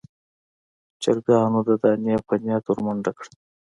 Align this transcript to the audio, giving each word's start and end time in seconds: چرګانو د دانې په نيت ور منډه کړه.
چرګانو 1.01 1.59
د 1.67 1.69
دانې 1.81 2.15
په 2.27 2.35
نيت 2.43 2.63
ور 2.67 2.79
منډه 2.85 3.11
کړه. 3.17 3.31